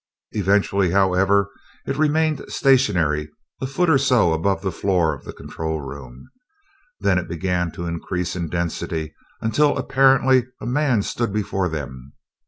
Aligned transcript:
Eventually, 0.31 0.89
however, 0.89 1.51
it 1.85 1.95
remained 1.95 2.43
stationary 2.47 3.29
a 3.61 3.67
foot 3.67 3.87
or 3.87 3.99
so 3.99 4.33
above 4.33 4.63
the 4.63 4.71
floor 4.71 5.13
of 5.13 5.25
the 5.25 5.31
control 5.31 5.79
room. 5.79 6.27
Then 7.01 7.19
it 7.19 7.29
began 7.29 7.69
to 7.73 7.85
increase 7.85 8.35
in 8.35 8.49
density 8.49 9.13
until 9.41 9.77
apparently 9.77 10.47
a 10.59 10.65
man 10.65 11.03
stood 11.03 11.31
before 11.31 11.69
them. 11.69 12.13